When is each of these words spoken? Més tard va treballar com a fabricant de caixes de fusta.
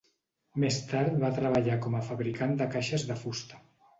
Més 0.61 0.77
tard 0.91 1.19
va 1.23 1.29
treballar 1.35 1.77
com 1.85 1.97
a 1.99 2.03
fabricant 2.09 2.57
de 2.63 2.69
caixes 2.77 3.07
de 3.13 3.21
fusta. 3.27 3.63